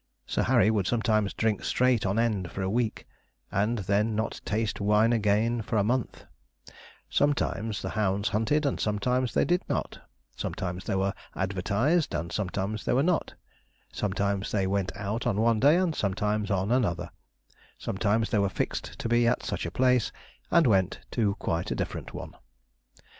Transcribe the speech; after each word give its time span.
Sir 0.25 0.41
Harry 0.41 0.71
would 0.71 0.87
sometimes 0.87 1.31
drink 1.31 1.63
straight 1.63 2.07
on 2.07 2.17
end 2.17 2.49
for 2.49 2.63
a 2.63 2.69
week, 2.71 3.05
and 3.51 3.77
then 3.77 4.15
not 4.15 4.41
taste 4.43 4.81
wine 4.81 5.13
again 5.13 5.61
for 5.61 5.77
a 5.77 5.83
month; 5.83 6.25
sometimes 7.07 7.83
the 7.83 7.91
hounds 7.91 8.29
hunted, 8.29 8.65
and 8.65 8.79
sometimes 8.79 9.35
they 9.35 9.45
did 9.45 9.61
not; 9.69 9.99
sometimes 10.35 10.85
they 10.85 10.95
were 10.95 11.13
advertized, 11.35 12.15
and 12.15 12.31
sometimes 12.31 12.83
they 12.83 12.93
were 12.93 13.03
not; 13.03 13.35
sometimes 13.93 14.49
they 14.49 14.65
went 14.65 14.91
out 14.97 15.27
on 15.27 15.39
one 15.39 15.59
day, 15.59 15.75
and 15.77 15.93
sometimes 15.93 16.49
on 16.49 16.71
another; 16.71 17.11
sometimes 17.77 18.31
they 18.31 18.39
were 18.39 18.49
fixed 18.49 18.97
to 18.97 19.07
be 19.07 19.27
at 19.27 19.43
such 19.43 19.67
a 19.67 19.71
place, 19.71 20.11
and 20.49 20.65
went 20.65 21.01
to 21.11 21.35
quite 21.35 21.69
a 21.69 21.75
different 21.75 22.11
one. 22.11 22.33